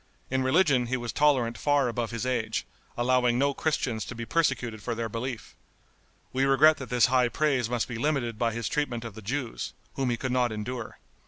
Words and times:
In 0.31 0.41
religion 0.41 0.87
he 0.87 0.97
was 0.97 1.13
tolerant 1.13 1.59
far 1.59 1.87
above 1.87 2.09
his 2.09 2.25
age, 2.25 2.65
allowing 2.97 3.37
no 3.37 3.53
Christians 3.53 4.03
to 4.05 4.15
be 4.15 4.25
persecuted 4.25 4.81
for 4.81 4.95
their 4.95 5.09
belief. 5.09 5.55
We 6.33 6.43
regret 6.43 6.77
that 6.77 6.89
this 6.89 7.05
high 7.05 7.29
praise 7.29 7.69
must 7.69 7.87
be 7.87 7.99
limited 7.99 8.39
by 8.39 8.51
his 8.51 8.67
treatment 8.67 9.05
of 9.05 9.13
the 9.13 9.21
Jews, 9.21 9.73
whom 9.93 10.09
he 10.09 10.17
could 10.17 10.31
not 10.31 10.51
endure. 10.51 10.97